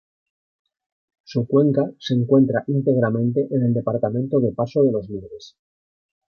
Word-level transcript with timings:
Su 1.25 1.45
cuenca 1.45 1.91
se 1.99 2.15
encuentra 2.15 2.63
íntegramente 2.65 3.47
en 3.51 3.65
el 3.65 3.71
departamento 3.75 4.39
de 4.39 4.51
Paso 4.51 4.81
de 4.81 4.91
los 4.93 5.07
Libres. 5.07 5.55